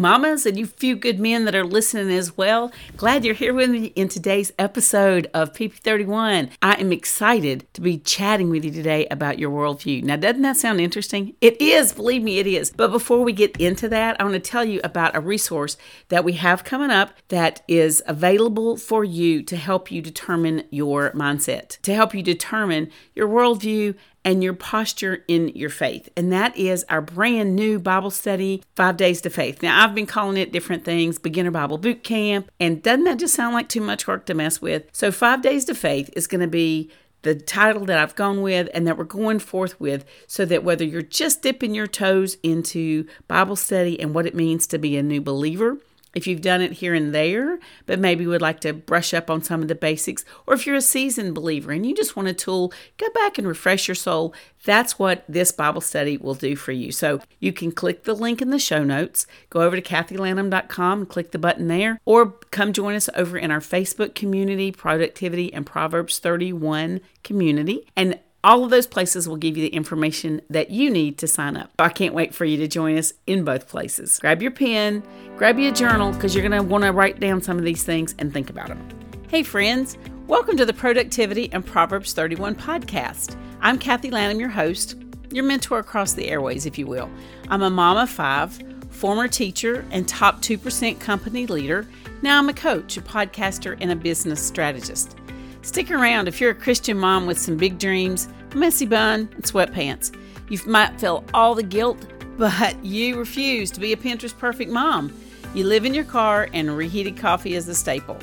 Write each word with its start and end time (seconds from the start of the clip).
mamas, 0.00 0.46
and 0.46 0.58
you 0.58 0.66
few 0.66 0.96
good 0.96 1.20
men 1.20 1.44
that 1.44 1.54
are 1.54 1.64
listening 1.64 2.10
as 2.16 2.36
well. 2.36 2.72
Glad 2.96 3.24
you're 3.24 3.34
here 3.34 3.52
with 3.52 3.70
me 3.70 3.86
in 3.94 4.08
today's 4.08 4.52
episode 4.58 5.28
of 5.34 5.52
PP31. 5.52 6.50
I 6.62 6.72
am 6.74 6.90
excited 6.90 7.66
to 7.74 7.80
be 7.80 7.98
chatting 7.98 8.48
with 8.48 8.64
you 8.64 8.70
today 8.70 9.06
about 9.08 9.38
your 9.38 9.50
worldview. 9.50 10.02
Now, 10.02 10.16
doesn't 10.16 10.42
that 10.42 10.56
sound 10.56 10.80
interesting? 10.80 11.34
It 11.40 11.60
is, 11.60 11.92
believe 11.92 12.22
me, 12.22 12.38
it 12.38 12.46
is. 12.46 12.70
But 12.70 12.90
before 12.90 13.22
we 13.22 13.32
get 13.32 13.56
into 13.58 13.88
that, 13.90 14.18
I 14.18 14.24
want 14.24 14.34
to 14.34 14.40
tell 14.40 14.64
you 14.64 14.80
about 14.82 15.14
a 15.14 15.20
resource 15.20 15.76
that 16.08 16.24
we 16.24 16.32
have 16.34 16.64
coming 16.64 16.90
up 16.90 17.12
that 17.28 17.62
is 17.68 18.02
available 18.06 18.78
for 18.78 19.04
you 19.04 19.42
to 19.42 19.56
help 19.56 19.92
you 19.92 20.00
determine 20.00 20.64
your 20.70 21.10
mindset, 21.12 21.80
to 21.82 21.94
help 21.94 22.14
you 22.14 22.22
determine 22.22 22.90
your 23.14 23.28
worldview 23.28 23.94
and 24.24 24.42
your 24.42 24.54
posture 24.54 25.24
in 25.28 25.48
your 25.48 25.70
faith. 25.70 26.08
And 26.16 26.32
that 26.32 26.56
is 26.56 26.84
our 26.88 27.00
brand 27.00 27.56
new 27.56 27.78
Bible 27.78 28.10
study, 28.10 28.62
Five 28.76 28.96
Days 28.96 29.20
to 29.22 29.30
Faith. 29.30 29.62
Now, 29.62 29.84
I've 29.84 29.94
been 29.94 30.06
calling 30.06 30.36
it 30.36 30.52
different 30.52 30.84
things, 30.84 31.18
Beginner 31.18 31.50
Bible 31.50 31.78
Boot 31.78 32.04
Camp. 32.04 32.50
And 32.60 32.82
doesn't 32.82 33.04
that 33.04 33.18
just 33.18 33.34
sound 33.34 33.54
like 33.54 33.68
too 33.68 33.80
much 33.80 34.06
work 34.06 34.26
to 34.26 34.34
mess 34.34 34.60
with? 34.60 34.84
So, 34.92 35.10
Five 35.10 35.42
Days 35.42 35.64
to 35.66 35.74
Faith 35.74 36.10
is 36.14 36.26
going 36.26 36.42
to 36.42 36.48
be 36.48 36.90
the 37.22 37.34
title 37.34 37.84
that 37.84 37.98
I've 37.98 38.14
gone 38.14 38.42
with 38.42 38.68
and 38.72 38.86
that 38.86 38.96
we're 38.96 39.04
going 39.04 39.40
forth 39.40 39.78
with 39.78 40.04
so 40.26 40.44
that 40.46 40.64
whether 40.64 40.84
you're 40.84 41.02
just 41.02 41.42
dipping 41.42 41.74
your 41.74 41.86
toes 41.86 42.36
into 42.42 43.06
Bible 43.28 43.56
study 43.56 44.00
and 44.00 44.14
what 44.14 44.26
it 44.26 44.34
means 44.34 44.66
to 44.68 44.78
be 44.78 44.96
a 44.96 45.02
new 45.02 45.20
believer, 45.20 45.78
if 46.14 46.26
you've 46.26 46.40
done 46.40 46.60
it 46.60 46.72
here 46.72 46.94
and 46.94 47.14
there, 47.14 47.58
but 47.86 47.98
maybe 47.98 48.26
would 48.26 48.42
like 48.42 48.60
to 48.60 48.72
brush 48.72 49.14
up 49.14 49.30
on 49.30 49.42
some 49.42 49.62
of 49.62 49.68
the 49.68 49.74
basics, 49.74 50.24
or 50.46 50.54
if 50.54 50.66
you're 50.66 50.76
a 50.76 50.80
seasoned 50.80 51.34
believer 51.34 51.72
and 51.72 51.86
you 51.86 51.94
just 51.94 52.16
want 52.16 52.28
a 52.28 52.34
tool, 52.34 52.72
go 52.98 53.08
back 53.14 53.38
and 53.38 53.46
refresh 53.46 53.88
your 53.88 53.94
soul. 53.94 54.34
That's 54.64 54.98
what 54.98 55.24
this 55.28 55.52
Bible 55.52 55.80
study 55.80 56.16
will 56.16 56.34
do 56.34 56.56
for 56.56 56.72
you. 56.72 56.92
So 56.92 57.20
you 57.38 57.52
can 57.52 57.72
click 57.72 58.04
the 58.04 58.14
link 58.14 58.42
in 58.42 58.50
the 58.50 58.58
show 58.58 58.84
notes, 58.84 59.26
go 59.48 59.62
over 59.62 59.76
to 59.76 59.82
kathylanham.com 59.82 61.06
click 61.06 61.32
the 61.32 61.38
button 61.38 61.68
there, 61.68 62.00
or 62.04 62.32
come 62.50 62.72
join 62.72 62.94
us 62.94 63.08
over 63.14 63.36
in 63.36 63.50
our 63.50 63.60
Facebook 63.60 64.14
community, 64.14 64.72
Productivity 64.72 65.52
and 65.52 65.66
Proverbs 65.66 66.18
31 66.18 67.00
community. 67.22 67.86
And 67.96 68.18
all 68.42 68.64
of 68.64 68.70
those 68.70 68.86
places 68.86 69.28
will 69.28 69.36
give 69.36 69.56
you 69.56 69.62
the 69.62 69.74
information 69.74 70.40
that 70.48 70.70
you 70.70 70.88
need 70.88 71.18
to 71.18 71.26
sign 71.26 71.56
up. 71.56 71.70
I 71.78 71.90
can't 71.90 72.14
wait 72.14 72.34
for 72.34 72.46
you 72.46 72.56
to 72.58 72.68
join 72.68 72.96
us 72.96 73.12
in 73.26 73.44
both 73.44 73.68
places. 73.68 74.18
Grab 74.18 74.40
your 74.40 74.50
pen, 74.50 75.02
grab 75.36 75.58
your 75.58 75.72
journal, 75.72 76.12
because 76.12 76.34
you're 76.34 76.48
going 76.48 76.58
to 76.58 76.66
want 76.66 76.84
to 76.84 76.92
write 76.92 77.20
down 77.20 77.42
some 77.42 77.58
of 77.58 77.64
these 77.64 77.82
things 77.82 78.14
and 78.18 78.32
think 78.32 78.48
about 78.48 78.68
them. 78.68 78.88
Hey, 79.28 79.42
friends, 79.42 79.98
welcome 80.26 80.56
to 80.56 80.64
the 80.64 80.72
Productivity 80.72 81.52
and 81.52 81.64
Proverbs 81.64 82.14
31 82.14 82.54
podcast. 82.54 83.36
I'm 83.60 83.78
Kathy 83.78 84.10
Lanham, 84.10 84.40
your 84.40 84.48
host, 84.48 84.96
your 85.30 85.44
mentor 85.44 85.78
across 85.78 86.14
the 86.14 86.28
airways, 86.28 86.64
if 86.64 86.78
you 86.78 86.86
will. 86.86 87.10
I'm 87.50 87.62
a 87.62 87.68
mom 87.68 87.98
of 87.98 88.08
five, 88.08 88.58
former 88.88 89.28
teacher, 89.28 89.84
and 89.90 90.08
top 90.08 90.40
2% 90.40 90.98
company 90.98 91.46
leader. 91.46 91.86
Now 92.22 92.38
I'm 92.38 92.48
a 92.48 92.54
coach, 92.54 92.96
a 92.96 93.02
podcaster, 93.02 93.76
and 93.82 93.92
a 93.92 93.96
business 93.96 94.44
strategist. 94.44 95.14
Stick 95.62 95.90
around 95.90 96.26
if 96.26 96.40
you're 96.40 96.52
a 96.52 96.54
Christian 96.54 96.98
mom 96.98 97.26
with 97.26 97.38
some 97.38 97.56
big 97.56 97.78
dreams, 97.78 98.28
a 98.52 98.56
messy 98.56 98.86
bun, 98.86 99.28
and 99.34 99.44
sweatpants. 99.44 100.14
You 100.48 100.58
might 100.66 100.98
feel 100.98 101.24
all 101.34 101.54
the 101.54 101.62
guilt, 101.62 102.06
but 102.38 102.82
you 102.84 103.18
refuse 103.18 103.70
to 103.72 103.80
be 103.80 103.92
a 103.92 103.96
Pinterest 103.96 104.36
perfect 104.36 104.70
mom. 104.70 105.12
You 105.54 105.64
live 105.64 105.84
in 105.84 105.94
your 105.94 106.04
car, 106.04 106.48
and 106.54 106.76
reheated 106.76 107.16
coffee 107.16 107.54
is 107.54 107.68
a 107.68 107.74
staple. 107.74 108.18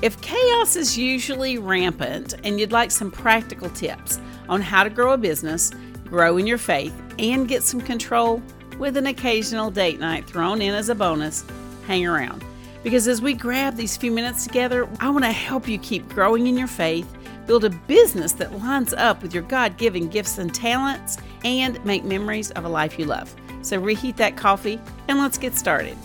If 0.00 0.20
chaos 0.22 0.76
is 0.76 0.96
usually 0.96 1.58
rampant 1.58 2.34
and 2.44 2.58
you'd 2.58 2.72
like 2.72 2.90
some 2.90 3.10
practical 3.10 3.68
tips 3.70 4.20
on 4.48 4.62
how 4.62 4.84
to 4.84 4.90
grow 4.90 5.12
a 5.12 5.18
business, 5.18 5.72
grow 6.06 6.36
in 6.38 6.46
your 6.46 6.58
faith, 6.58 6.94
and 7.18 7.48
get 7.48 7.62
some 7.62 7.80
control 7.80 8.42
with 8.78 8.96
an 8.96 9.08
occasional 9.08 9.70
date 9.70 9.98
night 9.98 10.26
thrown 10.26 10.62
in 10.62 10.72
as 10.72 10.88
a 10.88 10.94
bonus, 10.94 11.44
hang 11.86 12.06
around. 12.06 12.44
Because 12.82 13.08
as 13.08 13.20
we 13.20 13.34
grab 13.34 13.76
these 13.76 13.96
few 13.96 14.10
minutes 14.10 14.46
together, 14.46 14.88
I 15.00 15.10
want 15.10 15.24
to 15.24 15.32
help 15.32 15.68
you 15.68 15.78
keep 15.78 16.08
growing 16.08 16.46
in 16.46 16.56
your 16.56 16.68
faith, 16.68 17.12
build 17.46 17.64
a 17.64 17.70
business 17.70 18.32
that 18.32 18.58
lines 18.58 18.94
up 18.94 19.22
with 19.22 19.34
your 19.34 19.42
God 19.42 19.76
given 19.76 20.08
gifts 20.08 20.38
and 20.38 20.54
talents, 20.54 21.18
and 21.44 21.84
make 21.84 22.04
memories 22.04 22.50
of 22.52 22.64
a 22.64 22.68
life 22.68 22.98
you 22.98 23.04
love. 23.04 23.34
So 23.62 23.78
reheat 23.78 24.16
that 24.18 24.36
coffee 24.36 24.80
and 25.08 25.18
let's 25.18 25.38
get 25.38 25.56
started. 25.56 25.96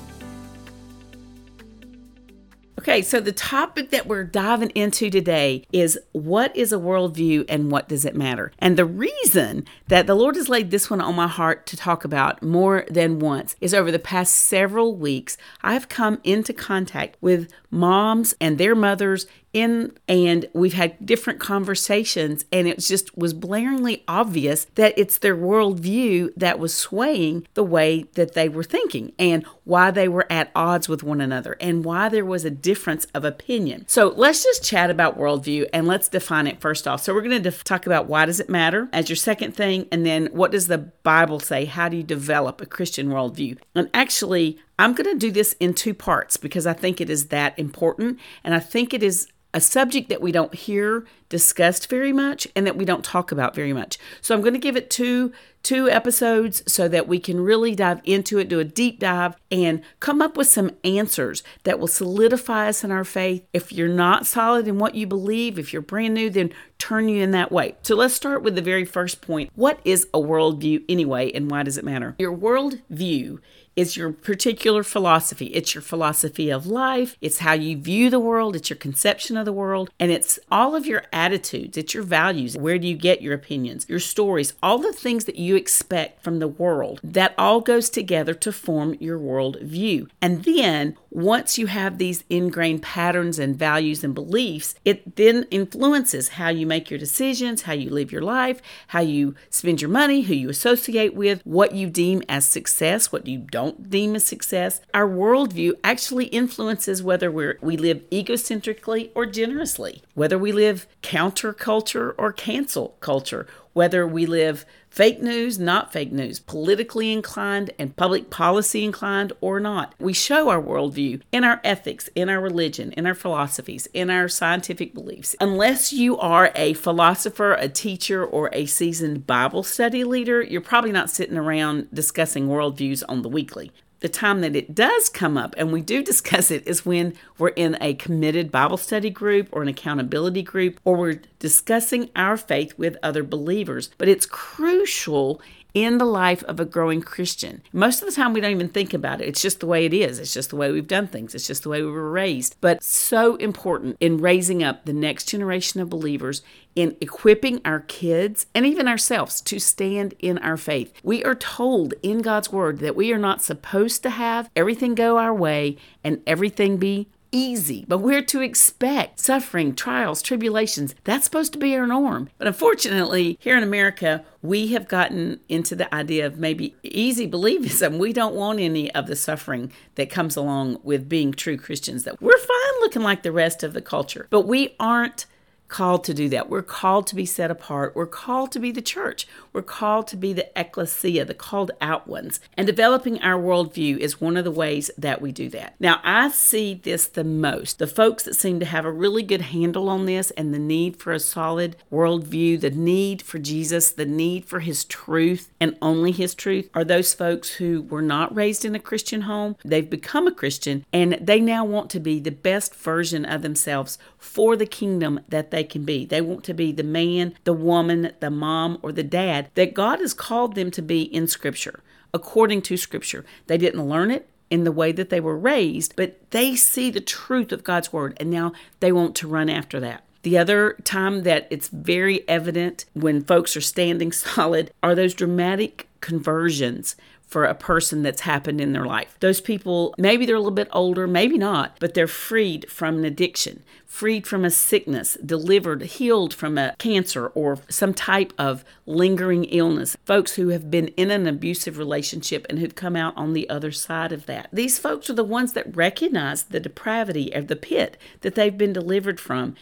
Okay, 2.83 3.01
so 3.01 3.21
the 3.21 3.31
topic 3.31 3.91
that 3.91 4.07
we're 4.07 4.25
diving 4.25 4.71
into 4.71 5.09
today 5.09 5.63
is 5.71 5.97
what 6.11 6.53
is 6.53 6.73
a 6.73 6.77
worldview 6.77 7.45
and 7.47 7.71
what 7.71 7.87
does 7.87 8.03
it 8.03 8.13
matter? 8.13 8.51
And 8.59 8.77
the 8.77 8.83
reason 8.83 9.65
that 9.87 10.05
the 10.05 10.15
Lord 10.15 10.35
has 10.35 10.49
laid 10.49 10.69
this 10.69 10.89
one 10.89 10.99
on 10.99 11.15
my 11.15 11.27
heart 11.29 11.65
to 11.67 11.77
talk 11.77 12.03
about 12.03 12.43
more 12.43 12.83
than 12.89 13.19
once 13.19 13.55
is 13.61 13.73
over 13.73 13.89
the 13.89 13.99
past 13.99 14.35
several 14.35 14.97
weeks, 14.97 15.37
I've 15.61 15.87
come 15.87 16.19
into 16.25 16.51
contact 16.51 17.15
with 17.21 17.49
moms 17.71 18.35
and 18.41 18.57
their 18.57 18.75
mothers 18.75 19.27
in 19.53 19.95
and 20.07 20.47
we've 20.53 20.73
had 20.73 21.05
different 21.05 21.39
conversations 21.39 22.43
and 22.51 22.67
it 22.67 22.79
just 22.79 23.15
was 23.17 23.33
blaringly 23.33 24.01
obvious 24.07 24.65
that 24.75 24.93
it's 24.97 25.19
their 25.19 25.35
worldview 25.35 26.33
that 26.35 26.59
was 26.59 26.73
swaying 26.73 27.47
the 27.53 27.63
way 27.63 28.03
that 28.13 28.33
they 28.33 28.49
were 28.49 28.63
thinking 28.63 29.13
and 29.19 29.45
why 29.63 29.91
they 29.91 30.07
were 30.07 30.25
at 30.31 30.51
odds 30.55 30.89
with 30.89 31.03
one 31.03 31.21
another 31.21 31.55
and 31.61 31.85
why 31.85 32.09
there 32.09 32.25
was 32.25 32.43
a 32.43 32.49
difference 32.49 33.05
of 33.13 33.23
opinion. 33.23 33.85
So 33.87 34.07
let's 34.15 34.43
just 34.43 34.63
chat 34.63 34.89
about 34.89 35.17
worldview 35.17 35.69
and 35.71 35.87
let's 35.87 36.09
define 36.09 36.47
it 36.47 36.59
first 36.59 36.87
off. 36.87 37.01
So 37.01 37.13
we're 37.13 37.21
going 37.21 37.31
to 37.31 37.39
def- 37.39 37.63
talk 37.63 37.85
about 37.85 38.07
why 38.07 38.25
does 38.25 38.39
it 38.39 38.49
matter 38.49 38.89
as 38.91 39.09
your 39.09 39.15
second 39.15 39.55
thing 39.55 39.87
and 39.91 40.05
then 40.05 40.27
what 40.27 40.51
does 40.51 40.67
the 40.67 40.79
bible 40.79 41.39
say? 41.39 41.65
How 41.65 41.89
do 41.89 41.97
you 41.97 42.03
develop 42.03 42.59
a 42.59 42.65
christian 42.65 43.09
worldview? 43.09 43.57
And 43.75 43.89
actually 43.93 44.59
I'm 44.83 44.93
going 44.93 45.09
to 45.09 45.17
do 45.17 45.31
this 45.31 45.55
in 45.61 45.73
two 45.73 45.93
parts 45.93 46.35
because 46.35 46.67
I 46.67 46.73
think 46.73 46.99
it 46.99 47.09
is 47.09 47.27
that 47.27 47.57
important. 47.57 48.19
And 48.43 48.53
I 48.53 48.59
think 48.59 48.93
it 48.93 49.01
is 49.01 49.29
a 49.53 49.61
subject 49.61 50.09
that 50.09 50.19
we 50.19 50.33
don't 50.33 50.53
hear 50.53 51.05
discussed 51.29 51.89
very 51.89 52.11
much 52.11 52.49
and 52.53 52.67
that 52.67 52.75
we 52.75 52.83
don't 52.83 53.05
talk 53.05 53.31
about 53.31 53.55
very 53.55 53.71
much. 53.71 53.97
So 54.19 54.35
I'm 54.35 54.41
going 54.41 54.55
to 54.55 54.59
give 54.59 54.75
it 54.75 54.89
two 54.89 55.31
two 55.61 55.89
episodes 55.89 56.61
so 56.67 56.89
that 56.89 57.07
we 57.07 57.17
can 57.17 57.39
really 57.39 57.73
dive 57.73 58.01
into 58.03 58.37
it, 58.37 58.49
do 58.49 58.59
a 58.59 58.65
deep 58.65 58.99
dive 58.99 59.37
and 59.49 59.81
come 60.01 60.21
up 60.21 60.35
with 60.35 60.47
some 60.47 60.71
answers 60.83 61.41
that 61.63 61.79
will 61.79 61.87
solidify 61.87 62.67
us 62.67 62.83
in 62.83 62.91
our 62.91 63.05
faith. 63.05 63.45
If 63.53 63.71
you're 63.71 63.87
not 63.87 64.27
solid 64.27 64.67
in 64.67 64.77
what 64.77 64.95
you 64.95 65.07
believe, 65.07 65.57
if 65.57 65.71
you're 65.71 65.81
brand 65.81 66.15
new, 66.15 66.29
then 66.29 66.51
turn 66.77 67.07
you 67.07 67.23
in 67.23 67.31
that 67.31 67.49
way. 67.49 67.75
So 67.83 67.95
let's 67.95 68.13
start 68.13 68.43
with 68.43 68.55
the 68.55 68.61
very 68.61 68.83
first 68.83 69.21
point. 69.21 69.51
What 69.55 69.79
is 69.85 70.05
a 70.13 70.19
worldview 70.19 70.83
anyway 70.89 71.31
and 71.31 71.49
why 71.49 71.63
does 71.63 71.77
it 71.77 71.85
matter? 71.85 72.15
Your 72.19 72.35
worldview 72.35 73.39
is 73.75 73.97
your 73.97 74.11
particular 74.11 74.83
philosophy. 74.83 75.47
It's 75.47 75.73
your 75.73 75.81
philosophy 75.81 76.49
of 76.49 76.67
life. 76.67 77.17
It's 77.21 77.39
how 77.39 77.53
you 77.53 77.77
view 77.77 78.09
the 78.09 78.19
world. 78.19 78.55
It's 78.55 78.69
your 78.69 78.77
conception 78.77 79.37
of 79.37 79.45
the 79.45 79.53
world. 79.53 79.89
And 79.99 80.11
it's 80.11 80.39
all 80.51 80.75
of 80.75 80.85
your 80.85 81.03
attitudes. 81.11 81.77
It's 81.77 81.93
your 81.93 82.03
values. 82.03 82.57
Where 82.57 82.77
do 82.77 82.87
you 82.87 82.95
get 82.95 83.21
your 83.21 83.33
opinions, 83.33 83.85
your 83.89 83.99
stories, 83.99 84.53
all 84.61 84.77
the 84.77 84.93
things 84.93 85.25
that 85.25 85.37
you 85.37 85.55
expect 85.55 86.23
from 86.23 86.39
the 86.39 86.47
world. 86.47 86.99
That 87.03 87.33
all 87.37 87.61
goes 87.61 87.89
together 87.89 88.33
to 88.35 88.51
form 88.51 88.95
your 88.99 89.17
world 89.17 89.57
view. 89.61 90.07
And 90.21 90.43
then 90.43 90.97
once 91.13 91.59
you 91.59 91.67
have 91.67 91.97
these 91.97 92.23
ingrained 92.29 92.81
patterns 92.81 93.37
and 93.37 93.55
values 93.55 94.03
and 94.03 94.15
beliefs, 94.15 94.73
it 94.83 95.15
then 95.15 95.45
influences 95.51 96.29
how 96.29 96.49
you 96.49 96.65
make 96.65 96.89
your 96.89 96.97
decisions, 96.99 97.63
how 97.63 97.73
you 97.73 97.89
live 97.89 98.11
your 98.11 98.21
life, 98.21 98.61
how 98.87 98.99
you 98.99 99.35
spend 99.49 99.79
your 99.79 99.89
money, 99.89 100.21
who 100.23 100.33
you 100.33 100.49
associate 100.49 101.13
with, 101.13 101.39
what 101.43 101.73
you 101.73 101.87
deem 101.87 102.23
as 102.27 102.45
success, 102.45 103.11
what 103.11 103.27
you 103.27 103.37
don't 103.37 103.89
deem 103.89 104.15
as 104.15 104.23
success. 104.23 104.81
Our 104.93 105.07
worldview 105.07 105.73
actually 105.83 106.25
influences 106.25 107.03
whether 107.03 107.31
we're, 107.31 107.59
we 107.61 107.77
live 107.77 108.01
egocentrically 108.09 109.11
or 109.13 109.27
generously, 109.27 110.01
whether 110.15 110.37
we 110.37 110.51
live 110.51 110.87
counterculture 111.03 112.15
or 112.17 112.33
cancel 112.33 112.95
culture, 113.01 113.45
whether 113.73 114.07
we 114.07 114.25
live 114.25 114.65
fake 114.89 115.21
news, 115.21 115.57
not 115.57 115.91
fake 115.91 116.11
news, 116.11 116.39
politically 116.39 117.11
inclined 117.11 117.71
and 117.79 117.95
public 117.95 118.29
policy 118.29 118.83
inclined 118.83 119.33
or 119.41 119.59
not. 119.59 119.95
We 119.99 120.13
show 120.13 120.49
our 120.49 120.61
worldview 120.61 121.21
in 121.31 121.43
our 121.43 121.59
ethics, 121.63 122.09
in 122.15 122.29
our 122.29 122.39
religion, 122.39 122.91
in 122.93 123.05
our 123.05 123.15
philosophies, 123.15 123.87
in 123.93 124.09
our 124.09 124.27
scientific 124.27 124.93
beliefs. 124.93 125.35
Unless 125.41 125.91
you 125.91 126.17
are 126.17 126.51
a 126.55 126.73
philosopher, 126.73 127.53
a 127.53 127.67
teacher, 127.67 128.23
or 128.23 128.49
a 128.53 128.67
seasoned 128.67 129.25
Bible 129.25 129.63
study 129.63 130.03
leader, 130.03 130.41
you're 130.41 130.61
probably 130.61 130.91
not 130.91 131.09
sitting 131.09 131.37
around 131.37 131.87
discussing 131.93 132.47
worldviews 132.47 133.03
on 133.09 133.23
the 133.23 133.29
weekly 133.29 133.71
the 134.03 134.09
time 134.09 134.41
that 134.41 134.53
it 134.53 134.75
does 134.75 135.07
come 135.07 135.37
up 135.37 135.55
and 135.57 135.71
we 135.71 135.79
do 135.79 136.03
discuss 136.03 136.51
it 136.51 136.67
is 136.67 136.85
when 136.85 137.13
we're 137.37 137.47
in 137.47 137.77
a 137.79 137.93
committed 137.93 138.51
Bible 138.51 138.75
study 138.75 139.09
group 139.09 139.47
or 139.53 139.61
an 139.61 139.69
accountability 139.69 140.41
group 140.41 140.77
or 140.83 140.97
we're 140.97 141.21
discussing 141.39 142.09
our 142.13 142.35
faith 142.35 142.77
with 142.77 142.97
other 143.01 143.23
believers. 143.23 143.89
But 143.97 144.09
it's 144.09 144.25
crucial 144.25 145.41
in 145.73 145.97
the 145.97 146.05
life 146.05 146.43
of 146.43 146.59
a 146.59 146.65
growing 146.65 147.01
Christian. 147.01 147.63
Most 147.71 148.01
of 148.01 148.07
the 148.07 148.15
time, 148.15 148.33
we 148.33 148.41
don't 148.41 148.51
even 148.51 148.69
think 148.69 148.93
about 148.93 149.21
it. 149.21 149.27
It's 149.27 149.41
just 149.41 149.59
the 149.59 149.65
way 149.65 149.85
it 149.85 149.93
is. 149.93 150.19
It's 150.19 150.33
just 150.33 150.51
the 150.51 150.55
way 150.55 150.71
we've 150.71 150.87
done 150.87 151.07
things. 151.07 151.33
It's 151.33 151.47
just 151.47 151.63
the 151.63 151.69
way 151.69 151.81
we 151.81 151.91
were 151.91 152.11
raised. 152.11 152.55
But 152.61 152.83
so 152.83 153.35
important 153.37 153.97
in 153.99 154.17
raising 154.17 154.63
up 154.63 154.85
the 154.85 154.93
next 154.93 155.29
generation 155.29 155.81
of 155.81 155.89
believers 155.89 156.41
in 156.75 156.95
equipping 157.01 157.61
our 157.65 157.79
kids 157.81 158.45
and 158.53 158.65
even 158.65 158.87
ourselves 158.87 159.41
to 159.41 159.59
stand 159.59 160.13
in 160.19 160.37
our 160.39 160.57
faith. 160.57 160.93
We 161.03 161.23
are 161.23 161.35
told 161.35 161.93
in 162.01 162.21
God's 162.21 162.51
Word 162.51 162.79
that 162.79 162.95
we 162.95 163.11
are 163.13 163.19
not 163.19 163.41
supposed 163.41 164.03
to 164.03 164.09
have 164.09 164.49
everything 164.55 164.95
go 164.95 165.17
our 165.17 165.33
way 165.33 165.77
and 166.03 166.21
everything 166.25 166.77
be 166.77 167.07
easy, 167.33 167.83
but 167.87 167.97
we're 167.97 168.21
to 168.21 168.41
expect 168.41 169.19
suffering, 169.19 169.75
trials, 169.75 170.21
tribulations. 170.21 170.95
That's 171.03 171.25
supposed 171.25 171.51
to 171.53 171.59
be 171.59 171.75
our 171.75 171.85
norm. 171.85 172.29
But 172.37 172.47
unfortunately, 172.47 173.37
here 173.41 173.57
in 173.57 173.63
America, 173.63 174.23
we 174.41 174.67
have 174.67 174.87
gotten 174.87 175.39
into 175.49 175.75
the 175.75 175.93
idea 175.93 176.25
of 176.25 176.37
maybe 176.37 176.75
easy 176.83 177.29
believism. 177.29 177.97
We 177.97 178.13
don't 178.13 178.35
want 178.35 178.59
any 178.59 178.93
of 178.93 179.07
the 179.07 179.15
suffering 179.15 179.73
that 179.95 180.09
comes 180.09 180.37
along 180.37 180.79
with 180.83 181.09
being 181.09 181.33
true 181.33 181.57
Christians, 181.57 182.03
that 182.03 182.21
we're 182.21 182.37
fine 182.37 182.81
looking 182.81 183.01
like 183.01 183.23
the 183.23 183.31
rest 183.31 183.63
of 183.63 183.73
the 183.73 183.81
culture, 183.81 184.27
but 184.29 184.47
we 184.47 184.75
aren't 184.79 185.25
called 185.67 186.03
to 186.03 186.13
do 186.13 186.29
that. 186.29 186.49
We're 186.49 186.61
called 186.61 187.07
to 187.07 187.15
be 187.15 187.25
set 187.25 187.49
apart. 187.49 187.95
We're 187.95 188.05
called 188.05 188.51
to 188.51 188.59
be 188.59 188.71
the 188.71 188.81
church. 188.81 189.27
We're 189.51 189.61
called 189.61 190.07
to 190.07 190.17
be 190.17 190.33
the 190.33 190.47
ecclesia, 190.59 191.25
the 191.25 191.33
called 191.33 191.71
out 191.81 192.07
ones. 192.07 192.39
And 192.55 192.67
developing 192.67 193.21
our 193.21 193.41
worldview 193.41 193.97
is 193.97 194.21
one 194.21 194.37
of 194.37 194.43
the 194.43 194.51
ways 194.51 194.91
that 194.97 195.21
we 195.21 195.31
do 195.31 195.49
that. 195.49 195.75
Now, 195.79 195.99
I 196.03 196.29
see 196.29 196.75
this 196.75 197.07
the 197.07 197.23
most. 197.23 197.79
The 197.79 197.87
folks 197.87 198.23
that 198.23 198.35
seem 198.35 198.59
to 198.59 198.65
have 198.65 198.85
a 198.85 198.91
really 198.91 199.23
good 199.23 199.41
handle 199.41 199.89
on 199.89 200.05
this 200.05 200.31
and 200.31 200.53
the 200.53 200.59
need 200.59 200.97
for 200.97 201.11
a 201.11 201.19
solid 201.19 201.75
worldview, 201.91 202.61
the 202.61 202.69
need 202.69 203.21
for 203.21 203.39
Jesus, 203.39 203.91
the 203.91 204.05
need 204.05 204.45
for 204.45 204.59
his 204.59 204.85
truth 204.85 205.51
and 205.59 205.77
only 205.81 206.11
his 206.11 206.35
truth 206.35 206.69
are 206.73 206.83
those 206.83 207.13
folks 207.13 207.53
who 207.53 207.81
were 207.83 208.01
not 208.01 208.35
raised 208.35 208.65
in 208.65 208.75
a 208.75 208.79
Christian 208.79 209.21
home. 209.21 209.55
They've 209.63 209.89
become 209.89 210.27
a 210.27 210.33
Christian 210.33 210.85
and 210.93 211.13
they 211.21 211.39
now 211.39 211.65
want 211.65 211.89
to 211.91 211.99
be 211.99 212.19
the 212.19 212.31
best 212.31 212.75
version 212.75 213.25
of 213.25 213.41
themselves 213.41 213.97
for 214.23 214.55
the 214.55 214.65
kingdom 214.65 215.19
that 215.27 215.51
they 215.51 215.65
can 215.65 215.83
be. 215.83 216.05
They 216.05 216.21
want 216.21 216.45
to 216.45 216.53
be 216.53 216.71
the 216.71 216.81
man, 216.81 217.33
the 217.43 217.51
woman, 217.51 218.13
the 218.21 218.29
mom, 218.29 218.79
or 218.81 218.93
the 218.93 219.03
dad 219.03 219.49
that 219.55 219.73
God 219.73 219.99
has 219.99 220.13
called 220.13 220.55
them 220.55 220.71
to 220.71 220.81
be 220.81 221.01
in 221.01 221.27
Scripture, 221.27 221.81
according 222.13 222.61
to 222.63 222.77
Scripture. 222.77 223.25
They 223.47 223.57
didn't 223.57 223.87
learn 223.87 224.11
it 224.11 224.29
in 224.49 224.63
the 224.63 224.71
way 224.71 224.93
that 224.93 225.09
they 225.09 225.19
were 225.19 225.37
raised, 225.37 225.97
but 225.97 226.31
they 226.31 226.55
see 226.55 226.89
the 226.89 227.01
truth 227.01 227.51
of 227.51 227.65
God's 227.65 227.91
Word 227.91 228.15
and 228.17 228.31
now 228.31 228.53
they 228.79 228.93
want 228.93 229.13
to 229.17 229.27
run 229.27 229.49
after 229.49 229.81
that. 229.81 230.05
The 230.21 230.37
other 230.37 230.77
time 230.85 231.23
that 231.23 231.45
it's 231.49 231.67
very 231.67 232.27
evident 232.29 232.85
when 232.93 233.25
folks 233.25 233.57
are 233.57 233.61
standing 233.61 234.11
solid 234.13 234.71
are 234.81 234.95
those 234.95 235.13
dramatic 235.13 235.89
conversions 235.99 236.95
for 237.33 237.45
a 237.45 237.55
person 237.55 238.03
that's 238.03 238.21
happened 238.21 238.61
in 238.61 238.73
their 238.73 238.85
life. 238.85 239.17
Those 239.19 239.41
people, 239.41 239.95
maybe 239.97 240.23
they're 240.27 240.35
a 240.35 240.39
little 240.39 240.51
bit 240.51 240.67
older, 240.71 241.07
maybe 241.07 241.35
not, 241.35 241.75
but 241.79 241.95
they're 241.95 242.05
freed 242.05 242.69
from 242.69 242.99
an 242.99 243.05
addiction, 243.05 243.63
freed 243.87 244.27
from 244.27 244.45
a 244.45 244.51
sickness, 244.51 245.17
delivered, 245.25 245.81
healed 245.81 246.31
from 246.31 246.59
a 246.59 246.75
cancer 246.77 247.29
or 247.29 247.57
some 247.69 247.91
type 247.91 248.33
of 248.37 248.63
lingering 248.85 249.45
illness. 249.45 249.97
Folks 250.05 250.35
who 250.35 250.49
have 250.49 250.69
been 250.69 250.89
in 250.89 251.09
an 251.09 251.25
abusive 251.25 251.79
relationship 251.79 252.45
and 252.51 252.59
who've 252.59 252.75
come 252.75 252.95
out 252.95 253.17
on 253.17 253.33
the 253.33 253.49
other 253.49 253.71
side 253.71 254.11
of 254.11 254.27
that. 254.27 254.47
These 254.53 254.77
folks 254.77 255.09
are 255.09 255.13
the 255.13 255.23
ones 255.23 255.53
that 255.53 255.75
recognize 255.75 256.43
the 256.43 256.59
depravity 256.59 257.33
of 257.33 257.47
the 257.47 257.55
pit 257.55 257.97
that 258.21 258.35
they've 258.35 258.55
been 258.55 258.73
delivered 258.73 259.19
from 259.19 259.55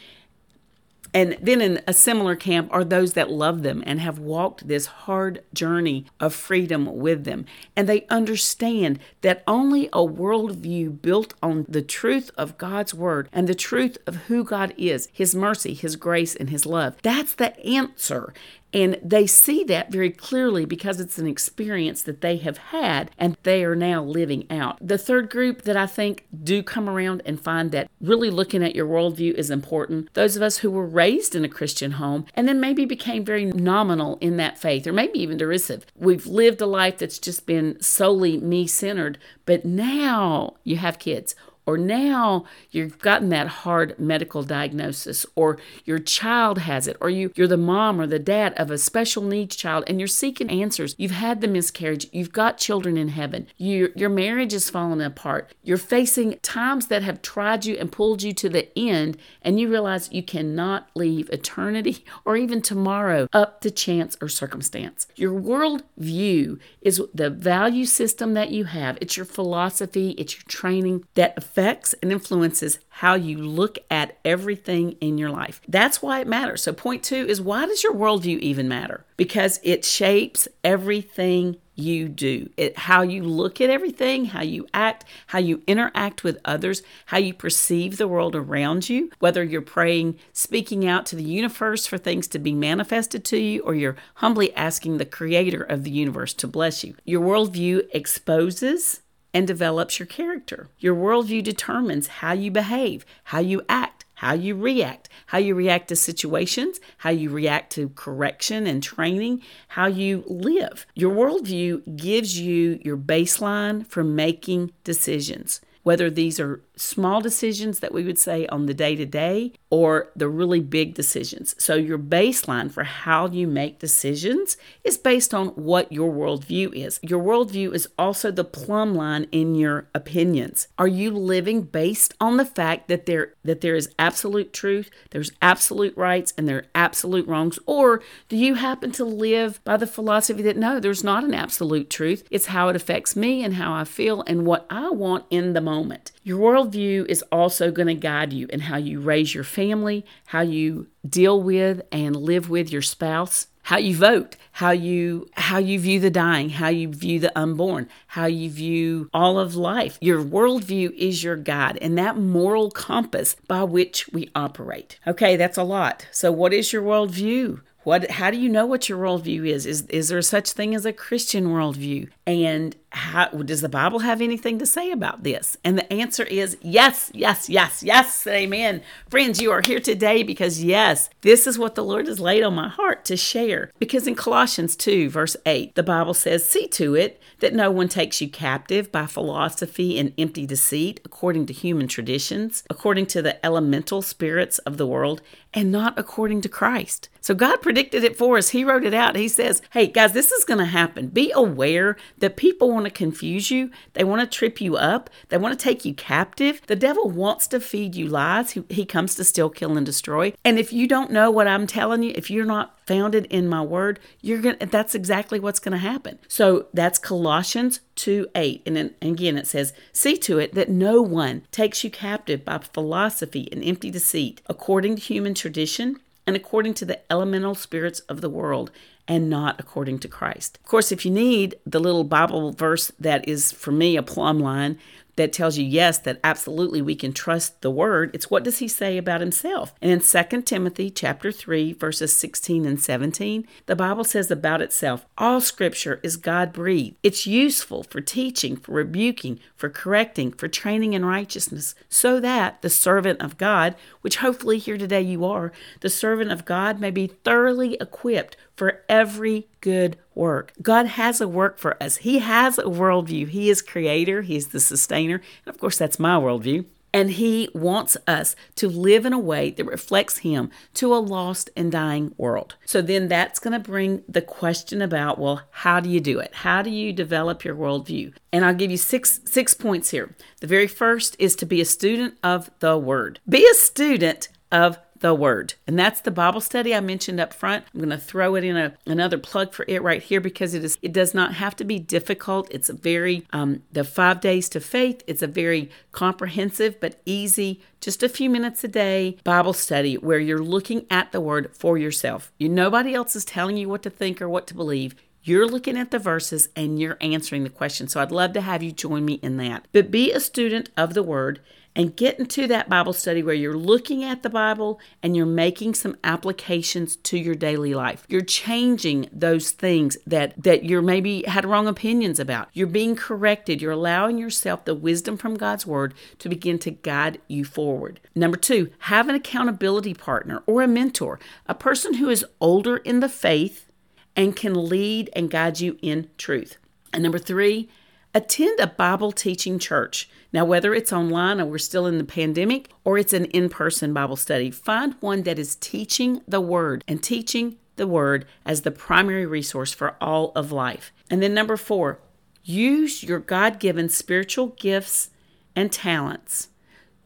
and 1.13 1.37
then 1.41 1.61
in 1.61 1.81
a 1.87 1.93
similar 1.93 2.35
camp 2.35 2.69
are 2.71 2.83
those 2.83 3.13
that 3.13 3.29
love 3.29 3.63
them 3.63 3.83
and 3.85 3.99
have 3.99 4.19
walked 4.19 4.67
this 4.67 4.85
hard 4.85 5.43
journey 5.53 6.05
of 6.19 6.33
freedom 6.33 6.97
with 6.97 7.25
them. 7.25 7.45
And 7.75 7.87
they 7.87 8.05
understand 8.07 8.99
that 9.21 9.43
only 9.45 9.87
a 9.87 10.05
worldview 10.05 11.01
built 11.01 11.33
on 11.43 11.65
the 11.67 11.81
truth 11.81 12.31
of 12.37 12.57
God's 12.57 12.93
word 12.93 13.27
and 13.33 13.47
the 13.47 13.55
truth 13.55 13.97
of 14.07 14.15
who 14.27 14.43
God 14.43 14.73
is, 14.77 15.09
His 15.11 15.35
mercy, 15.35 15.73
His 15.73 15.95
grace, 15.95 16.35
and 16.35 16.49
His 16.49 16.65
love, 16.65 16.95
that's 17.01 17.35
the 17.35 17.59
answer. 17.65 18.33
And 18.73 18.97
they 19.03 19.27
see 19.27 19.63
that 19.65 19.91
very 19.91 20.11
clearly 20.11 20.65
because 20.65 20.99
it's 20.99 21.17
an 21.17 21.27
experience 21.27 22.03
that 22.03 22.21
they 22.21 22.37
have 22.37 22.57
had 22.57 23.11
and 23.17 23.37
they 23.43 23.63
are 23.63 23.75
now 23.75 24.03
living 24.03 24.49
out. 24.49 24.77
The 24.81 24.97
third 24.97 25.29
group 25.29 25.63
that 25.63 25.75
I 25.75 25.87
think 25.87 26.25
do 26.43 26.63
come 26.63 26.89
around 26.89 27.21
and 27.25 27.39
find 27.39 27.71
that 27.71 27.89
really 27.99 28.29
looking 28.29 28.63
at 28.63 28.75
your 28.75 28.87
worldview 28.87 29.33
is 29.33 29.49
important. 29.49 30.13
Those 30.13 30.35
of 30.35 30.41
us 30.41 30.59
who 30.59 30.71
were 30.71 30.85
raised 30.85 31.35
in 31.35 31.43
a 31.43 31.49
Christian 31.49 31.91
home 31.91 32.25
and 32.33 32.47
then 32.47 32.59
maybe 32.59 32.85
became 32.85 33.25
very 33.25 33.45
nominal 33.45 34.17
in 34.21 34.37
that 34.37 34.57
faith 34.57 34.87
or 34.87 34.93
maybe 34.93 35.19
even 35.19 35.37
derisive. 35.37 35.85
We've 35.95 36.25
lived 36.25 36.61
a 36.61 36.65
life 36.65 36.97
that's 36.97 37.19
just 37.19 37.45
been 37.45 37.81
solely 37.81 38.37
me 38.37 38.67
centered, 38.67 39.17
but 39.45 39.65
now 39.65 40.55
you 40.63 40.77
have 40.77 40.99
kids 40.99 41.35
or 41.65 41.77
now 41.77 42.45
you've 42.69 42.99
gotten 42.99 43.29
that 43.29 43.47
hard 43.47 43.97
medical 43.99 44.43
diagnosis 44.43 45.25
or 45.35 45.57
your 45.85 45.99
child 45.99 46.59
has 46.59 46.87
it 46.87 46.97
or 46.99 47.09
you 47.09 47.31
you're 47.35 47.47
the 47.47 47.57
mom 47.57 47.99
or 47.99 48.07
the 48.07 48.19
dad 48.19 48.53
of 48.57 48.71
a 48.71 48.77
special 48.77 49.23
needs 49.23 49.55
child 49.55 49.83
and 49.87 49.99
you're 49.99 50.07
seeking 50.07 50.49
answers. 50.49 50.95
You've 50.97 51.11
had 51.11 51.41
the 51.41 51.47
miscarriage. 51.47 52.07
You've 52.11 52.31
got 52.31 52.57
children 52.57 52.97
in 52.97 53.09
heaven. 53.09 53.47
You, 53.57 53.91
your 53.95 54.09
marriage 54.09 54.53
is 54.53 54.69
falling 54.69 55.01
apart. 55.01 55.53
You're 55.63 55.77
facing 55.77 56.39
times 56.41 56.87
that 56.87 57.03
have 57.03 57.21
tried 57.21 57.65
you 57.65 57.75
and 57.75 57.91
pulled 57.91 58.23
you 58.23 58.33
to 58.33 58.49
the 58.49 58.67
end 58.77 59.17
and 59.41 59.59
you 59.59 59.69
realize 59.69 60.11
you 60.11 60.23
cannot 60.23 60.89
leave 60.95 61.29
eternity 61.29 62.05
or 62.25 62.37
even 62.37 62.61
tomorrow 62.61 63.27
up 63.33 63.61
to 63.61 63.71
chance 63.71 64.17
or 64.21 64.27
circumstance. 64.27 65.07
Your 65.15 65.33
world 65.33 65.83
view 65.97 66.59
is 66.81 67.01
the 67.13 67.29
value 67.29 67.85
system 67.85 68.33
that 68.33 68.51
you 68.51 68.65
have. 68.65 68.97
It's 69.01 69.17
your 69.17 69.25
philosophy. 69.25 70.11
It's 70.11 70.35
your 70.35 70.43
training 70.47 71.05
that 71.15 71.35
affects 71.51 71.93
and 72.01 72.11
influences 72.11 72.79
how 72.89 73.13
you 73.13 73.37
look 73.37 73.77
at 73.89 74.17
everything 74.23 74.93
in 75.01 75.17
your 75.17 75.29
life. 75.29 75.61
That's 75.67 76.01
why 76.01 76.21
it 76.21 76.27
matters. 76.27 76.63
So, 76.63 76.71
point 76.71 77.03
two 77.03 77.25
is 77.27 77.41
why 77.41 77.65
does 77.65 77.83
your 77.83 77.93
worldview 77.93 78.39
even 78.39 78.69
matter? 78.69 79.05
Because 79.17 79.59
it 79.63 79.83
shapes 79.83 80.47
everything 80.63 81.57
you 81.75 82.07
do. 82.07 82.49
It 82.55 82.77
how 82.77 83.01
you 83.01 83.23
look 83.23 83.59
at 83.59 83.69
everything, 83.69 84.25
how 84.25 84.43
you 84.43 84.65
act, 84.73 85.03
how 85.27 85.39
you 85.39 85.61
interact 85.67 86.23
with 86.23 86.39
others, 86.45 86.83
how 87.07 87.17
you 87.17 87.33
perceive 87.33 87.97
the 87.97 88.07
world 88.07 88.35
around 88.35 88.87
you, 88.87 89.09
whether 89.19 89.43
you're 89.43 89.61
praying, 89.61 90.17
speaking 90.31 90.87
out 90.87 91.05
to 91.07 91.15
the 91.15 91.23
universe 91.23 91.85
for 91.85 91.97
things 91.97 92.27
to 92.29 92.39
be 92.39 92.53
manifested 92.53 93.25
to 93.25 93.37
you, 93.37 93.61
or 93.63 93.75
you're 93.75 93.97
humbly 94.15 94.53
asking 94.55 94.97
the 94.97 95.05
creator 95.05 95.63
of 95.63 95.83
the 95.83 95.91
universe 95.91 96.33
to 96.35 96.47
bless 96.47 96.83
you. 96.83 96.95
Your 97.03 97.21
worldview 97.21 97.87
exposes 97.93 99.01
and 99.33 99.47
develops 99.47 99.99
your 99.99 100.05
character. 100.05 100.69
Your 100.79 100.95
worldview 100.95 101.43
determines 101.43 102.07
how 102.07 102.33
you 102.33 102.51
behave, 102.51 103.05
how 103.25 103.39
you 103.39 103.61
act, 103.69 104.05
how 104.15 104.33
you 104.33 104.55
react, 104.55 105.09
how 105.27 105.39
you 105.39 105.55
react 105.55 105.87
to 105.87 105.95
situations, 105.95 106.79
how 106.99 107.09
you 107.09 107.29
react 107.29 107.71
to 107.73 107.89
correction 107.89 108.67
and 108.67 108.83
training, 108.83 109.41
how 109.69 109.87
you 109.87 110.23
live. 110.27 110.85
Your 110.93 111.13
worldview 111.13 111.97
gives 111.97 112.39
you 112.39 112.79
your 112.83 112.97
baseline 112.97 113.87
for 113.87 114.03
making 114.03 114.71
decisions 114.83 115.61
whether 115.83 116.09
these 116.09 116.39
are 116.39 116.61
small 116.81 117.21
decisions 117.21 117.79
that 117.79 117.93
we 117.93 118.03
would 118.03 118.17
say 118.17 118.47
on 118.47 118.65
the 118.65 118.73
day 118.73 118.95
to 118.95 119.05
day 119.05 119.53
or 119.69 120.11
the 120.15 120.27
really 120.27 120.59
big 120.59 120.93
decisions. 120.93 121.55
So, 121.57 121.75
your 121.75 121.97
baseline 121.97 122.71
for 122.71 122.83
how 122.83 123.27
you 123.27 123.47
make 123.47 123.79
decisions 123.79 124.57
is 124.83 124.97
based 124.97 125.33
on 125.33 125.49
what 125.49 125.91
your 125.91 126.11
worldview 126.11 126.73
is. 126.73 126.99
Your 127.01 127.23
worldview 127.23 127.73
is 127.73 127.87
also 127.97 128.31
the 128.31 128.43
plumb 128.43 128.93
line 128.95 129.27
in 129.31 129.55
your 129.55 129.87
opinions. 129.95 130.67
Are 130.77 130.87
you 130.87 131.11
living 131.11 131.61
based 131.61 132.13
on 132.19 132.37
the 132.37 132.45
fact 132.45 132.87
that 132.87 133.05
there 133.05 133.33
that 133.43 133.61
there 133.61 133.75
is 133.75 133.93
absolute 133.97 134.53
truth, 134.53 134.89
there's 135.11 135.31
absolute 135.41 135.95
rights, 135.95 136.33
and 136.37 136.47
there 136.47 136.57
are 136.57 136.67
absolute 136.75 137.27
wrongs, 137.27 137.59
or 137.65 138.01
do 138.27 138.37
you 138.37 138.55
happen 138.55 138.91
to 138.93 139.05
live 139.05 139.63
by 139.63 139.77
the 139.77 139.87
philosophy 139.87 140.41
that 140.43 140.57
no, 140.57 140.79
there's 140.79 141.03
not 141.03 141.23
an 141.23 141.33
absolute 141.33 141.89
truth? 141.89 142.27
It's 142.29 142.47
how 142.47 142.69
it 142.69 142.75
affects 142.75 143.15
me 143.15 143.43
and 143.43 143.55
how 143.55 143.73
I 143.73 143.83
feel 143.83 144.23
and 144.27 144.45
what 144.45 144.65
I 144.69 144.89
want 144.89 145.25
in 145.29 145.53
the 145.53 145.61
moment. 145.61 146.11
Your 146.23 146.39
worldview 146.39 147.07
is 147.07 147.23
also 147.31 147.71
going 147.71 147.87
to 147.87 147.95
guide 147.95 148.31
you 148.31 148.47
in 148.51 148.61
how 148.61 148.77
you 148.77 148.99
raise 148.99 149.33
your 149.33 149.43
family, 149.43 150.05
how 150.27 150.41
you 150.41 150.87
deal 151.07 151.41
with 151.41 151.81
and 151.91 152.15
live 152.15 152.47
with 152.47 152.71
your 152.71 152.83
spouse, 152.83 153.47
how 153.63 153.77
you 153.77 153.95
vote, 153.95 154.35
how 154.53 154.71
you 154.71 155.27
how 155.33 155.57
you 155.57 155.79
view 155.79 155.99
the 155.99 156.11
dying, 156.11 156.49
how 156.49 156.67
you 156.67 156.89
view 156.89 157.19
the 157.19 157.37
unborn, 157.37 157.87
how 158.07 158.25
you 158.25 158.49
view 158.51 159.09
all 159.13 159.39
of 159.39 159.55
life. 159.55 159.97
Your 160.01 160.23
worldview 160.23 160.93
is 160.93 161.23
your 161.23 161.37
guide 161.37 161.79
and 161.81 161.97
that 161.97 162.17
moral 162.17 162.69
compass 162.69 163.35
by 163.47 163.63
which 163.63 164.07
we 164.09 164.29
operate. 164.35 164.99
Okay, 165.07 165.35
that's 165.35 165.57
a 165.57 165.63
lot. 165.63 166.07
So 166.11 166.31
what 166.31 166.53
is 166.53 166.71
your 166.71 166.83
worldview? 166.83 167.61
What 167.83 168.11
how 168.11 168.29
do 168.29 168.37
you 168.37 168.49
know 168.49 168.67
what 168.67 168.89
your 168.89 168.99
worldview 168.99 169.47
is? 169.47 169.65
Is 169.65 169.87
is 169.87 170.09
there 170.09 170.21
such 170.21 170.51
thing 170.51 170.75
as 170.75 170.85
a 170.85 170.93
Christian 170.93 171.47
worldview? 171.47 172.09
And 172.31 172.77
how, 172.91 173.27
does 173.27 173.59
the 173.59 173.67
Bible 173.67 173.99
have 173.99 174.21
anything 174.21 174.57
to 174.59 174.65
say 174.65 174.89
about 174.89 175.23
this? 175.23 175.57
And 175.65 175.77
the 175.77 175.91
answer 175.91 176.23
is 176.23 176.57
yes, 176.61 177.11
yes, 177.13 177.49
yes, 177.49 177.83
yes, 177.83 178.25
amen. 178.25 178.83
Friends, 179.09 179.41
you 179.41 179.51
are 179.51 179.61
here 179.61 179.81
today 179.81 180.23
because, 180.23 180.63
yes, 180.63 181.09
this 181.21 181.45
is 181.45 181.59
what 181.59 181.75
the 181.75 181.83
Lord 181.83 182.07
has 182.07 182.21
laid 182.21 182.43
on 182.43 182.55
my 182.55 182.69
heart 182.69 183.03
to 183.05 183.17
share. 183.17 183.69
Because 183.79 184.07
in 184.07 184.15
Colossians 184.15 184.77
2, 184.77 185.09
verse 185.09 185.35
8, 185.45 185.75
the 185.75 185.83
Bible 185.83 186.13
says, 186.13 186.45
See 186.45 186.67
to 186.69 186.95
it 186.95 187.21
that 187.39 187.53
no 187.53 187.69
one 187.69 187.89
takes 187.89 188.21
you 188.21 188.29
captive 188.29 188.93
by 188.93 189.07
philosophy 189.07 189.99
and 189.99 190.13
empty 190.17 190.45
deceit, 190.45 191.01
according 191.03 191.47
to 191.47 191.53
human 191.53 191.89
traditions, 191.89 192.63
according 192.69 193.07
to 193.07 193.21
the 193.21 193.45
elemental 193.45 194.01
spirits 194.01 194.57
of 194.59 194.77
the 194.77 194.87
world, 194.87 195.21
and 195.53 195.69
not 195.69 195.99
according 195.99 196.39
to 196.41 196.49
Christ. 196.49 197.09
So 197.19 197.35
God 197.35 197.61
predicted 197.61 198.03
it 198.03 198.17
for 198.17 198.37
us. 198.37 198.49
He 198.49 198.63
wrote 198.63 198.85
it 198.85 198.93
out. 198.93 199.15
He 199.15 199.27
says, 199.27 199.61
Hey, 199.71 199.87
guys, 199.87 200.13
this 200.13 200.31
is 200.31 200.45
going 200.45 200.59
to 200.59 200.65
happen. 200.65 201.07
Be 201.07 201.31
aware 201.35 201.97
that 202.21 202.37
people 202.37 202.71
want 202.71 202.85
to 202.85 202.91
confuse 202.91 203.51
you. 203.51 203.69
They 203.93 204.03
want 204.03 204.21
to 204.21 204.37
trip 204.37 204.61
you 204.61 204.77
up. 204.77 205.09
They 205.29 205.37
want 205.37 205.57
to 205.57 205.63
take 205.63 205.83
you 205.85 205.93
captive. 205.93 206.61
The 206.67 206.75
devil 206.75 207.09
wants 207.09 207.47
to 207.47 207.59
feed 207.59 207.95
you 207.95 208.07
lies. 208.07 208.51
He, 208.51 208.63
he 208.69 208.85
comes 208.85 209.15
to 209.15 209.23
steal, 209.23 209.49
kill, 209.49 209.75
and 209.75 209.85
destroy. 209.85 210.33
And 210.45 210.57
if 210.57 210.71
you 210.71 210.87
don't 210.87 211.11
know 211.11 211.29
what 211.29 211.47
I'm 211.47 211.67
telling 211.67 212.03
you, 212.03 212.13
if 212.15 212.31
you're 212.31 212.45
not 212.45 212.79
founded 212.85 213.25
in 213.25 213.47
my 213.47 213.61
word, 213.61 213.99
you're 214.21 214.41
to 214.41 214.65
that's 214.65 214.95
exactly 214.95 215.39
what's 215.39 215.59
to 215.59 215.77
happen. 215.77 216.19
So 216.27 216.67
that's 216.73 216.99
Colossians 216.99 217.81
2 217.95 218.27
8. 218.35 218.63
And 218.65 218.75
then 218.75 218.95
again 219.01 219.37
it 219.37 219.47
says, 219.47 219.73
See 219.91 220.17
to 220.17 220.39
it 220.39 220.53
that 220.55 220.69
no 220.69 221.01
one 221.01 221.43
takes 221.51 221.83
you 221.83 221.91
captive 221.91 222.45
by 222.45 222.59
philosophy 222.59 223.47
and 223.51 223.63
empty 223.63 223.91
deceit, 223.91 224.41
according 224.47 224.95
to 224.95 225.01
human 225.01 225.33
tradition 225.33 225.99
and 226.27 226.35
according 226.35 226.73
to 226.75 226.85
the 226.85 226.99
elemental 227.11 227.55
spirits 227.55 228.01
of 228.01 228.21
the 228.21 228.29
world 228.29 228.71
and 229.11 229.29
not 229.29 229.59
according 229.59 229.99
to 229.99 230.07
Christ. 230.07 230.57
Of 230.63 230.69
course, 230.69 230.89
if 230.89 231.03
you 231.03 231.11
need 231.11 231.55
the 231.65 231.81
little 231.81 232.05
Bible 232.05 232.53
verse 232.53 232.93
that 232.97 233.27
is 233.27 233.51
for 233.51 233.73
me 233.73 233.97
a 233.97 234.01
plumb 234.01 234.39
line, 234.39 234.79
that 235.15 235.33
tells 235.33 235.57
you 235.57 235.65
yes 235.65 235.97
that 235.99 236.19
absolutely 236.23 236.81
we 236.81 236.95
can 236.95 237.13
trust 237.13 237.61
the 237.61 237.71
word 237.71 238.09
it's 238.13 238.29
what 238.29 238.43
does 238.43 238.59
he 238.59 238.67
say 238.67 238.97
about 238.97 239.21
himself 239.21 239.73
and 239.81 239.91
in 239.91 239.99
2 239.99 240.41
timothy 240.41 240.89
chapter 240.89 241.31
3 241.31 241.73
verses 241.73 242.17
16 242.17 242.65
and 242.65 242.81
17 242.81 243.47
the 243.65 243.75
bible 243.75 244.03
says 244.03 244.31
about 244.31 244.61
itself 244.61 245.05
all 245.17 245.41
scripture 245.41 245.99
is 246.03 246.17
god 246.17 246.53
breathed 246.53 246.95
it's 247.03 247.27
useful 247.27 247.83
for 247.83 248.01
teaching 248.01 248.55
for 248.55 248.71
rebuking 248.71 249.39
for 249.55 249.69
correcting 249.69 250.31
for 250.31 250.47
training 250.47 250.93
in 250.93 251.05
righteousness 251.05 251.75
so 251.89 252.19
that 252.19 252.61
the 252.61 252.69
servant 252.69 253.21
of 253.21 253.37
god 253.37 253.75
which 254.01 254.17
hopefully 254.17 254.57
here 254.57 254.77
today 254.77 255.01
you 255.01 255.25
are 255.25 255.51
the 255.81 255.89
servant 255.89 256.31
of 256.31 256.45
god 256.45 256.79
may 256.79 256.91
be 256.91 257.07
thoroughly 257.07 257.77
equipped 257.79 258.37
for 258.61 258.83
every 258.87 259.47
good 259.59 259.97
work. 260.13 260.53
God 260.61 260.85
has 260.85 261.19
a 261.19 261.27
work 261.27 261.57
for 261.57 261.81
us. 261.81 261.97
He 261.97 262.19
has 262.19 262.59
a 262.59 262.65
worldview. 262.65 263.27
He 263.27 263.49
is 263.49 263.59
creator, 263.59 264.21
He's 264.21 264.49
the 264.49 264.59
sustainer. 264.59 265.15
And 265.15 265.55
of 265.55 265.59
course, 265.59 265.79
that's 265.79 265.97
my 265.97 266.13
worldview. 266.17 266.65
And 266.93 267.09
He 267.09 267.49
wants 267.55 267.97
us 268.05 268.35
to 268.57 268.69
live 268.69 269.03
in 269.03 269.13
a 269.13 269.17
way 269.17 269.49
that 269.49 269.65
reflects 269.65 270.19
Him 270.19 270.51
to 270.75 270.93
a 270.93 271.01
lost 271.01 271.49
and 271.55 271.71
dying 271.71 272.13
world. 272.19 272.53
So 272.63 272.83
then 272.83 273.07
that's 273.07 273.39
going 273.39 273.53
to 273.53 273.59
bring 273.59 274.03
the 274.07 274.21
question 274.21 274.79
about 274.79 275.17
well, 275.17 275.41
how 275.49 275.79
do 275.79 275.89
you 275.89 275.99
do 275.99 276.19
it? 276.19 276.31
How 276.31 276.61
do 276.61 276.69
you 276.69 276.93
develop 276.93 277.43
your 277.43 277.55
worldview? 277.55 278.13
And 278.31 278.45
I'll 278.45 278.53
give 278.53 278.69
you 278.69 278.77
six 278.77 279.21
six 279.25 279.55
points 279.55 279.89
here. 279.89 280.15
The 280.39 280.45
very 280.45 280.67
first 280.67 281.15
is 281.17 281.35
to 281.37 281.47
be 281.47 281.61
a 281.61 281.65
student 281.65 282.19
of 282.21 282.51
the 282.59 282.77
Word. 282.77 283.21
Be 283.27 283.43
a 283.49 283.55
student 283.55 284.29
of 284.51 284.77
the 285.01 285.13
Word. 285.13 285.55
And 285.67 285.77
that's 285.77 286.01
the 286.01 286.11
Bible 286.11 286.41
study 286.41 286.73
I 286.73 286.79
mentioned 286.79 287.19
up 287.19 287.33
front. 287.33 287.65
I'm 287.73 287.79
going 287.79 287.89
to 287.89 287.97
throw 287.97 288.35
it 288.35 288.43
in 288.43 288.55
a, 288.55 288.73
another 288.87 289.17
plug 289.17 289.53
for 289.53 289.65
it 289.67 289.81
right 289.81 290.01
here 290.01 290.21
because 290.21 290.53
it 290.53 290.63
is 290.63 290.79
it 290.81 290.93
does 290.93 291.13
not 291.13 291.33
have 291.35 291.55
to 291.57 291.63
be 291.63 291.77
difficult. 291.77 292.47
It's 292.49 292.69
a 292.69 292.73
very 292.73 293.25
um, 293.33 293.63
the 293.71 293.83
five 293.83 294.21
days 294.21 294.47
to 294.49 294.59
faith. 294.59 295.03
It's 295.05 295.21
a 295.21 295.27
very 295.27 295.69
comprehensive 295.91 296.79
but 296.79 297.01
easy, 297.05 297.61
just 297.81 298.03
a 298.03 298.09
few 298.09 298.29
minutes 298.29 298.63
a 298.63 298.67
day 298.67 299.17
Bible 299.23 299.53
study 299.53 299.95
where 299.95 300.19
you're 300.19 300.39
looking 300.39 300.85
at 300.89 301.11
the 301.11 301.21
Word 301.21 301.51
for 301.53 301.77
yourself. 301.77 302.31
You 302.37 302.49
nobody 302.49 302.93
else 302.93 303.15
is 303.15 303.25
telling 303.25 303.57
you 303.57 303.67
what 303.67 303.83
to 303.83 303.89
think 303.89 304.21
or 304.21 304.29
what 304.29 304.47
to 304.47 304.53
believe. 304.53 304.95
You're 305.23 305.47
looking 305.47 305.77
at 305.77 305.91
the 305.91 305.99
verses 305.99 306.49
and 306.55 306.79
you're 306.79 306.97
answering 306.99 307.43
the 307.43 307.49
question. 307.51 307.87
So 307.87 308.01
I'd 308.01 308.11
love 308.11 308.33
to 308.33 308.41
have 308.41 308.63
you 308.63 308.71
join 308.71 309.05
me 309.05 309.15
in 309.21 309.37
that. 309.37 309.67
But 309.71 309.91
be 309.91 310.11
a 310.11 310.19
student 310.19 310.71
of 310.75 310.95
the 310.95 311.03
Word 311.03 311.41
and 311.75 311.95
get 311.95 312.19
into 312.19 312.47
that 312.47 312.69
Bible 312.69 312.93
study 312.93 313.23
where 313.23 313.35
you're 313.35 313.57
looking 313.57 314.03
at 314.03 314.23
the 314.23 314.29
Bible 314.29 314.79
and 315.01 315.15
you're 315.15 315.25
making 315.25 315.73
some 315.73 315.95
applications 316.03 316.97
to 316.97 317.17
your 317.17 317.35
daily 317.35 317.73
life. 317.73 318.05
You're 318.09 318.21
changing 318.21 319.09
those 319.11 319.51
things 319.51 319.97
that 320.05 320.41
that 320.41 320.65
you're 320.65 320.81
maybe 320.81 321.23
had 321.23 321.45
wrong 321.45 321.67
opinions 321.67 322.19
about. 322.19 322.49
You're 322.53 322.67
being 322.67 322.95
corrected. 322.95 323.61
You're 323.61 323.71
allowing 323.71 324.17
yourself 324.17 324.65
the 324.65 324.75
wisdom 324.75 325.17
from 325.17 325.35
God's 325.35 325.65
word 325.65 325.93
to 326.19 326.29
begin 326.29 326.59
to 326.59 326.71
guide 326.71 327.21
you 327.27 327.45
forward. 327.45 327.99
Number 328.15 328.37
2, 328.37 328.69
have 328.79 329.07
an 329.07 329.15
accountability 329.15 329.93
partner 329.93 330.43
or 330.45 330.61
a 330.61 330.67
mentor, 330.67 331.19
a 331.47 331.55
person 331.55 331.95
who 331.95 332.09
is 332.09 332.25
older 332.39 332.77
in 332.77 332.99
the 332.99 333.09
faith 333.09 333.71
and 334.15 334.35
can 334.35 334.67
lead 334.67 335.09
and 335.13 335.31
guide 335.31 335.59
you 335.59 335.77
in 335.81 336.09
truth. 336.17 336.57
And 336.93 337.03
number 337.03 337.19
3, 337.19 337.69
attend 338.13 338.59
a 338.59 338.67
Bible 338.67 339.11
teaching 339.11 339.59
church. 339.59 340.09
Now, 340.33 340.45
whether 340.45 340.73
it's 340.73 340.93
online 340.93 341.39
or 341.39 341.45
we're 341.45 341.57
still 341.57 341.85
in 341.85 341.97
the 341.97 342.03
pandemic 342.03 342.69
or 342.83 342.97
it's 342.97 343.13
an 343.13 343.25
in 343.25 343.49
person 343.49 343.93
Bible 343.93 344.15
study, 344.15 344.51
find 344.51 344.95
one 344.99 345.23
that 345.23 345.39
is 345.39 345.55
teaching 345.55 346.21
the 346.27 346.41
Word 346.41 346.83
and 346.87 347.01
teaching 347.01 347.57
the 347.75 347.87
Word 347.87 348.25
as 348.45 348.61
the 348.61 348.71
primary 348.71 349.25
resource 349.25 349.73
for 349.73 349.95
all 350.01 350.31
of 350.35 350.51
life. 350.51 350.91
And 351.09 351.21
then, 351.21 351.33
number 351.33 351.57
four, 351.57 351.99
use 352.43 353.03
your 353.03 353.19
God 353.19 353.59
given 353.59 353.89
spiritual 353.89 354.47
gifts 354.47 355.09
and 355.55 355.71
talents 355.71 356.49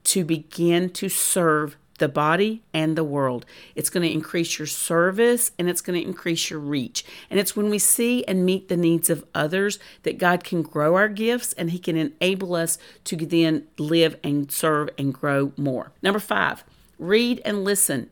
to 0.05 0.23
begin 0.23 0.89
to 0.91 1.09
serve 1.09 1.77
the 1.97 2.09
body 2.09 2.63
and 2.73 2.95
the 2.95 3.03
world. 3.03 3.45
It's 3.73 3.89
going 3.89 4.07
to 4.07 4.13
increase 4.13 4.59
your 4.59 4.67
service 4.67 5.51
and 5.57 5.69
it's 5.69 5.81
going 5.81 5.99
to 5.99 6.05
increase 6.05 6.49
your 6.49 6.59
reach. 6.59 7.05
And 7.29 7.39
it's 7.39 7.55
when 7.55 7.69
we 7.69 7.79
see 7.79 8.23
and 8.25 8.45
meet 8.45 8.67
the 8.67 8.77
needs 8.77 9.09
of 9.09 9.25
others 9.33 9.79
that 10.03 10.17
God 10.17 10.43
can 10.43 10.61
grow 10.61 10.95
our 10.95 11.09
gifts 11.09 11.53
and 11.53 11.71
He 11.71 11.79
can 11.79 11.95
enable 11.95 12.55
us 12.55 12.77
to 13.05 13.15
then 13.15 13.67
live 13.77 14.17
and 14.23 14.51
serve 14.51 14.89
and 14.97 15.13
grow 15.13 15.53
more. 15.57 15.91
Number 16.01 16.19
five, 16.19 16.63
read 16.99 17.41
and 17.45 17.63
listen 17.63 18.11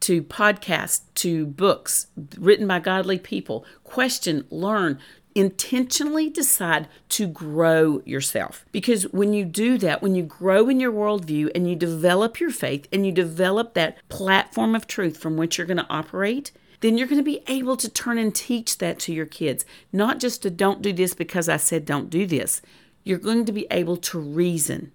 to 0.00 0.22
podcasts, 0.22 1.00
to 1.14 1.46
books 1.46 2.08
written 2.36 2.66
by 2.66 2.78
godly 2.78 3.18
people. 3.18 3.64
Question, 3.84 4.44
learn, 4.50 4.98
intentionally 5.34 6.30
decide 6.30 6.88
to 7.08 7.26
grow 7.26 8.00
yourself. 8.04 8.64
Because 8.70 9.04
when 9.12 9.32
you 9.32 9.44
do 9.44 9.78
that, 9.78 10.00
when 10.00 10.14
you 10.14 10.22
grow 10.22 10.68
in 10.68 10.78
your 10.78 10.92
worldview 10.92 11.50
and 11.54 11.68
you 11.68 11.74
develop 11.74 12.38
your 12.38 12.50
faith 12.50 12.86
and 12.92 13.04
you 13.04 13.12
develop 13.12 13.74
that 13.74 13.98
platform 14.08 14.74
of 14.74 14.86
truth 14.86 15.16
from 15.16 15.36
which 15.36 15.58
you're 15.58 15.66
going 15.66 15.76
to 15.76 15.90
operate, 15.90 16.52
then 16.80 16.96
you're 16.96 17.08
going 17.08 17.20
to 17.20 17.24
be 17.24 17.42
able 17.48 17.76
to 17.76 17.88
turn 17.88 18.18
and 18.18 18.34
teach 18.34 18.78
that 18.78 18.98
to 19.00 19.12
your 19.12 19.26
kids. 19.26 19.64
Not 19.92 20.20
just 20.20 20.42
to 20.42 20.50
don't 20.50 20.82
do 20.82 20.92
this 20.92 21.14
because 21.14 21.48
I 21.48 21.56
said 21.56 21.84
don't 21.84 22.10
do 22.10 22.26
this. 22.26 22.62
You're 23.02 23.18
going 23.18 23.44
to 23.46 23.52
be 23.52 23.66
able 23.70 23.96
to 23.98 24.18
reason. 24.18 24.92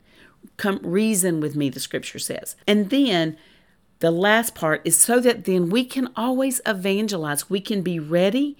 Come 0.55 0.79
reason 0.83 1.41
with 1.41 1.55
me, 1.55 1.69
the 1.69 1.79
scripture 1.79 2.19
says. 2.19 2.55
And 2.65 2.89
then 2.89 3.37
the 3.99 4.11
last 4.11 4.55
part 4.55 4.81
is 4.85 4.97
so 4.97 5.19
that 5.19 5.43
then 5.43 5.69
we 5.69 5.83
can 5.83 6.09
always 6.15 6.61
evangelize. 6.65 7.49
We 7.49 7.59
can 7.59 7.81
be 7.81 7.99
ready 7.99 8.57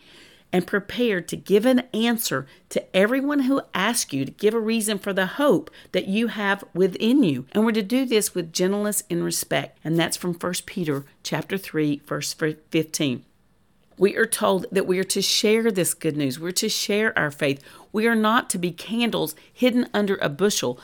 and 0.51 0.65
prepared 0.65 1.27
to 1.27 1.37
give 1.37 1.65
an 1.65 1.83
answer 1.93 2.47
to 2.69 2.95
everyone 2.95 3.41
who 3.41 3.61
asks 3.73 4.13
you 4.13 4.25
to 4.25 4.31
give 4.31 4.53
a 4.53 4.59
reason 4.59 4.97
for 4.97 5.13
the 5.13 5.25
hope 5.25 5.69
that 5.91 6.07
you 6.07 6.27
have 6.27 6.63
within 6.73 7.23
you. 7.23 7.45
And 7.51 7.65
we're 7.65 7.71
to 7.73 7.83
do 7.83 8.05
this 8.05 8.33
with 8.33 8.53
gentleness 8.53 9.03
and 9.09 9.23
respect. 9.23 9.77
And 9.83 9.97
that's 9.97 10.17
from 10.17 10.33
1 10.33 10.53
Peter 10.65 11.05
chapter 11.23 11.57
3 11.57 12.01
verse 12.05 12.33
15. 12.33 13.25
We 13.97 14.15
are 14.15 14.25
told 14.25 14.65
that 14.71 14.87
we 14.87 14.97
are 14.97 15.03
to 15.03 15.21
share 15.21 15.71
this 15.71 15.93
good 15.93 16.15
news. 16.15 16.39
We're 16.39 16.51
to 16.51 16.69
share 16.69 17.17
our 17.19 17.31
faith. 17.31 17.61
We 17.91 18.07
are 18.07 18.15
not 18.15 18.49
to 18.51 18.57
be 18.57 18.71
candles 18.71 19.35
hidden 19.51 19.89
under 19.93 20.15
a 20.21 20.29
bushel, 20.29 20.79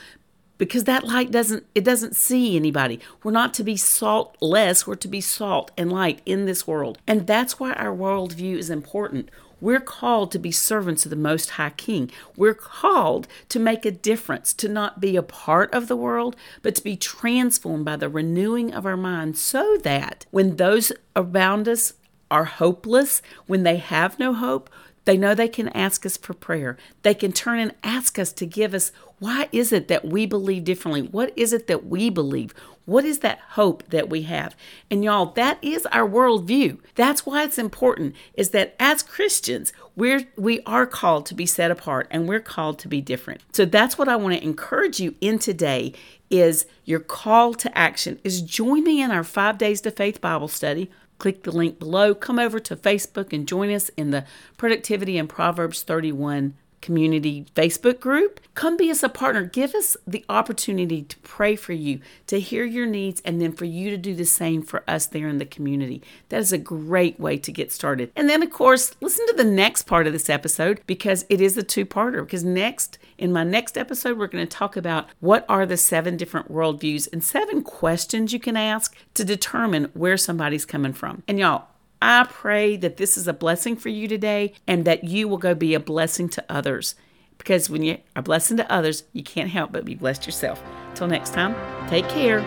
because 0.58 0.86
that 0.86 1.04
light 1.04 1.32
doesn't 1.32 1.66
it 1.76 1.84
doesn't 1.84 2.16
see 2.16 2.56
anybody 2.56 3.00
we're 3.24 3.32
not 3.32 3.54
to 3.54 3.64
be 3.64 3.76
salt 3.76 4.38
less 4.42 4.88
we're 4.88 4.96
to 4.96 5.08
be 5.08 5.22
salt 5.22 5.72
and 5.78 5.92
light 5.92 6.22
in 6.26 6.46
this 6.46 6.66
world 6.66 6.98
and 7.08 7.28
that's 7.28 7.60
why 7.60 7.74
our 7.74 7.96
worldview 7.96 8.58
is 8.58 8.70
important 8.70 9.30
we're 9.62 9.80
called 9.80 10.32
to 10.32 10.40
be 10.40 10.52
servants 10.52 11.06
of 11.06 11.10
the 11.10 11.16
Most 11.16 11.52
High 11.52 11.72
King. 11.72 12.12
We're 12.36 12.54
called 12.54 13.28
to 13.50 13.60
make 13.60 13.86
a 13.86 13.92
difference, 13.92 14.54
to 14.56 14.68
not 14.68 15.00
be 15.00 15.16
a 15.16 15.24
part 15.24 15.74
of 15.74 15.88
the 15.88 15.96
world, 15.96 16.36
but 16.62 16.76
to 16.76 16.84
be 16.84 16.96
transformed 16.98 17.86
by 17.86 17.96
the 17.96 18.10
renewing 18.10 18.74
of 18.74 18.86
our 18.86 18.98
minds 18.98 19.42
so 19.42 19.78
that 19.84 20.26
when 20.32 20.58
those 20.58 20.92
around 21.16 21.68
us 21.68 21.94
are 22.30 22.46
hopeless, 22.46 23.22
when 23.48 23.64
they 23.64 23.78
have 23.78 24.20
no 24.20 24.34
hope, 24.34 24.70
They 25.06 25.18
know 25.18 25.34
they 25.34 25.48
can 25.48 25.70
ask 25.70 26.06
us 26.06 26.18
for 26.18 26.34
prayer. 26.34 26.78
They 27.04 27.14
can 27.14 27.32
turn 27.32 27.60
and 27.60 27.76
ask 27.84 28.20
us 28.20 28.34
to 28.34 28.46
give 28.46 28.74
us 28.74 28.92
why 29.20 29.48
is 29.52 29.72
it 29.72 29.88
that 29.88 30.04
we 30.06 30.26
believe 30.26 30.66
differently? 30.66 31.04
What 31.04 31.32
is 31.38 31.54
it 31.54 31.68
that 31.68 31.86
we 31.86 32.10
believe? 32.10 32.54
What 32.86 33.06
is 33.06 33.20
that 33.20 33.40
hope 33.52 33.84
that 33.90 34.10
we 34.10 34.24
have? 34.24 34.56
And 34.92 35.04
y'all, 35.04 35.28
that 35.28 35.58
is 35.64 35.86
our 35.88 36.08
worldview. 36.08 36.80
That's 36.96 37.26
why 37.26 37.44
it's 37.44 37.58
important 37.58 38.16
is 38.34 38.50
that 38.50 38.76
as 38.80 39.02
Christians, 39.02 39.74
we're 39.96 40.28
we 40.36 40.62
are 40.66 40.86
called 40.86 41.26
to 41.28 41.34
be 41.34 41.46
set 41.46 41.72
apart 41.72 42.08
and 42.12 42.28
we're 42.28 42.42
called 42.42 42.78
to 42.80 42.88
be 42.88 43.02
different. 43.02 43.42
So 43.54 43.66
that's 43.66 43.98
what 43.98 44.10
I 44.10 44.18
want 44.18 44.36
to 44.36 44.44
encourage 44.44 45.00
you 45.00 45.16
in 45.22 45.40
today 45.40 45.94
is 46.30 46.66
your 46.84 47.00
call 47.00 47.54
to 47.54 47.76
action 47.78 48.20
is 48.24 48.42
join 48.42 48.84
me 48.84 49.02
in 49.02 49.12
our 49.12 49.24
5 49.24 49.58
days 49.58 49.82
to 49.82 49.92
faith 49.92 50.20
Bible 50.20 50.48
study. 50.48 50.92
Click 51.18 51.44
the 51.44 51.52
link 51.52 51.80
below. 51.80 52.14
Come 52.14 52.40
over 52.40 52.60
to 52.60 52.76
Facebook 52.76 53.32
and 53.32 53.48
join 53.48 53.72
us 53.72 53.90
in 53.98 54.12
the 54.12 54.26
Productivity 54.58 55.18
and 55.18 55.30
Proverbs 55.30 55.84
31 55.84 56.56
community 56.86 57.48
Facebook 57.56 58.00
group. 58.00 58.40
Come 58.54 58.78
be 58.78 58.92
us 58.92 59.02
a 59.02 59.10
partner. 59.10 59.44
Give 59.44 59.74
us 59.74 59.98
the 60.06 60.24
opportunity 60.30 61.02
to 61.02 61.18
pray 61.20 61.56
for 61.56 61.74
you, 61.74 62.00
to 62.28 62.40
hear 62.40 62.64
your 62.64 62.86
needs, 62.86 63.24
and 63.26 63.42
then 63.42 63.52
for 63.52 63.66
you 63.66 63.90
to 63.90 63.98
do 63.98 64.14
the 64.14 64.24
same 64.24 64.62
for 64.62 64.84
us 64.88 65.08
there 65.08 65.28
in 65.28 65.40
the 65.40 65.48
community. 65.48 66.04
That 66.30 66.42
is 66.42 66.54
a 66.54 66.60
great 66.60 67.20
way 67.20 67.38
to 67.38 67.52
get 67.52 67.72
started. 67.72 68.12
And 68.16 68.30
then, 68.30 68.44
of 68.44 68.52
course, 68.52 68.94
listen 69.02 69.26
to 69.28 69.34
the 69.34 69.44
next 69.44 69.84
part 69.84 70.06
of 70.06 70.14
this 70.14 70.30
episode 70.30 70.80
because 70.86 71.26
it 71.28 71.42
is 71.42 71.58
a 71.58 71.64
two 71.64 71.88
parter. 71.88 72.24
Because 72.24 72.44
next, 72.44 73.00
in 73.18 73.34
my 73.34 73.44
next 73.44 73.78
episode, 73.78 74.20
we're 74.20 74.28
going 74.28 74.46
to 74.46 74.58
talk 74.58 74.78
about 74.78 75.08
what 75.20 75.44
are 75.50 75.66
the 75.66 75.78
seven 75.78 76.18
different 76.18 76.52
worldviews 76.52 77.12
and 77.12 77.24
seven 77.24 77.64
questions 77.64 78.32
you 78.32 78.40
can 78.40 78.56
ask 78.56 78.96
to 79.16 79.26
determine 79.26 79.90
where 79.96 80.18
somebody's 80.18 80.66
coming 80.66 80.94
from. 80.94 81.24
And 81.28 81.40
y'all, 81.40 81.68
I 82.08 82.24
pray 82.30 82.78
that 82.78 82.98
this 82.98 83.18
is 83.18 83.28
a 83.28 83.34
blessing 83.34 83.76
for 83.76 83.90
you 83.90 84.08
today 84.08 84.54
and 84.68 84.86
that 84.86 85.06
you 85.06 85.28
will 85.28 85.40
go 85.40 85.56
be 85.56 85.74
a 85.74 85.80
blessing 85.80 86.30
to 86.30 86.46
others. 86.48 86.94
Because 87.40 87.68
when 87.68 87.82
you 87.82 87.94
are 87.94 87.98
a 88.18 88.22
blessing 88.22 88.58
to 88.58 88.72
others, 88.72 89.06
you 89.12 89.24
can't 89.24 89.50
help 89.50 89.72
but 89.72 89.86
be 89.86 89.96
blessed 89.96 90.28
yourself. 90.28 90.62
Till 90.94 91.08
next 91.08 91.34
time, 91.34 91.56
take 91.90 92.08
care. 92.08 92.42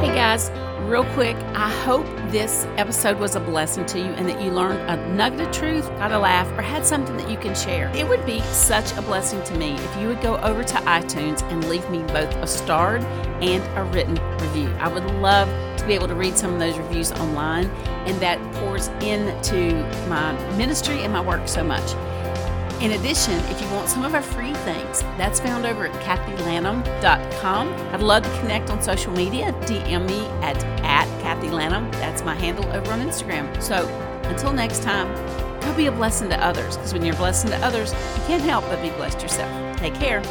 Hey 0.00 0.14
guys, 0.14 0.50
real 0.92 1.04
quick, 1.14 1.36
I 1.54 1.70
hope 1.70 2.04
this 2.30 2.66
episode 2.76 3.18
was 3.18 3.34
a 3.34 3.40
blessing 3.40 3.86
to 3.86 3.98
you 3.98 4.04
and 4.04 4.28
that 4.28 4.42
you 4.42 4.50
learned 4.50 4.78
a 4.90 4.96
nugget 5.14 5.40
of 5.40 5.50
truth, 5.50 5.88
got 5.96 6.12
a 6.12 6.18
laugh, 6.18 6.46
or 6.58 6.60
had 6.60 6.84
something 6.84 7.16
that 7.16 7.30
you 7.30 7.38
can 7.38 7.54
share. 7.54 7.90
It 7.96 8.06
would 8.06 8.26
be 8.26 8.42
such 8.42 8.92
a 8.98 9.00
blessing 9.00 9.42
to 9.44 9.54
me 9.54 9.72
if 9.72 9.96
you 9.96 10.08
would 10.08 10.20
go 10.20 10.36
over 10.40 10.62
to 10.62 10.74
iTunes 10.74 11.40
and 11.50 11.66
leave 11.66 11.88
me 11.88 12.02
both 12.12 12.30
a 12.36 12.46
starred 12.46 13.02
and 13.40 13.64
a 13.78 13.84
written 13.84 14.16
review. 14.36 14.68
I 14.80 14.92
would 14.92 15.06
love 15.22 15.48
to 15.78 15.86
be 15.86 15.94
able 15.94 16.08
to 16.08 16.14
read 16.14 16.36
some 16.36 16.52
of 16.52 16.60
those 16.60 16.76
reviews 16.76 17.10
online, 17.12 17.68
and 18.04 18.20
that 18.20 18.38
pours 18.56 18.88
into 19.00 19.72
my 20.10 20.32
ministry 20.58 21.04
and 21.04 21.12
my 21.14 21.22
work 21.22 21.48
so 21.48 21.64
much. 21.64 21.94
In 22.80 22.92
addition, 22.92 23.34
if 23.50 23.60
you 23.60 23.68
want 23.70 23.88
some 23.88 24.04
of 24.04 24.14
our 24.14 24.22
free 24.22 24.54
things, 24.54 25.02
that's 25.16 25.38
found 25.38 25.66
over 25.66 25.86
at 25.86 25.92
kathylanham.com. 26.02 27.68
I'd 27.94 28.00
love 28.00 28.24
to 28.24 28.40
connect 28.40 28.70
on 28.70 28.82
social 28.82 29.12
media. 29.12 29.52
DM 29.62 30.08
me 30.08 30.26
at, 30.42 30.62
at 30.82 31.06
Kathy 31.22 31.48
Lanham. 31.48 31.90
That's 31.92 32.22
my 32.24 32.34
handle 32.34 32.64
over 32.72 32.92
on 32.92 33.00
Instagram. 33.00 33.62
So 33.62 33.86
until 34.24 34.52
next 34.52 34.82
time, 34.82 35.12
go 35.60 35.72
be 35.76 35.86
a 35.86 35.92
blessing 35.92 36.28
to 36.30 36.44
others 36.44 36.76
because 36.76 36.92
when 36.92 37.04
you're 37.04 37.14
a 37.14 37.18
blessing 37.18 37.50
to 37.50 37.56
others, 37.58 37.92
you 37.92 38.22
can't 38.26 38.42
help 38.42 38.64
but 38.64 38.82
be 38.82 38.90
blessed 38.90 39.22
yourself. 39.22 39.76
Take 39.76 39.94
care. 39.94 40.22